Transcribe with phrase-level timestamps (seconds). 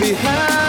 [0.00, 0.63] behind.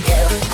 [0.00, 0.51] can do.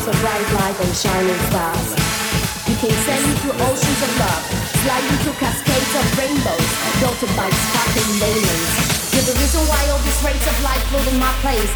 [0.00, 1.88] Roads of bright light and shining stars.
[2.68, 4.44] You can sail through oceans of love,
[4.80, 6.68] sliding through cascades of rainbows,
[7.00, 9.12] dotted by sparkling diamonds.
[9.12, 11.72] You're the reason why all these rays of light flow in my place.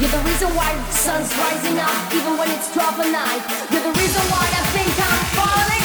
[0.00, 3.42] You're the reason why the sun's rising up even when it's 12 at night.
[3.70, 5.79] You're the reason why I think I'm falling